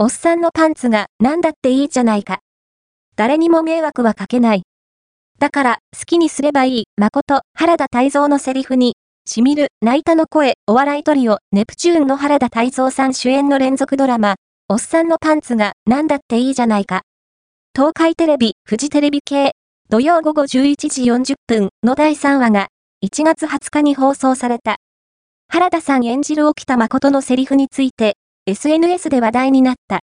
[0.00, 2.38] おっさんのパンツが何だっていいじゃないか。
[3.16, 4.62] 誰にも迷惑はかけない。
[5.40, 8.94] だから、好きにすればいい、誠、原田泰造のセリフに、
[9.26, 14.36] しみる、泣いたの声、お笑いトリオ、ネプチューンの原田泰造さん主演の連続ドラマ、
[14.68, 17.02] おっさんのパンツが何だっていいじゃないか。
[17.74, 19.56] 東海テレビ、フジテレビ系、
[19.90, 22.68] 土曜午後11時40分の第3話が、
[23.04, 24.76] 1月20日に放送された。
[25.48, 28.14] 原田さん演じる沖田誠のセリフについて、
[28.48, 29.96] SNS で話題になった。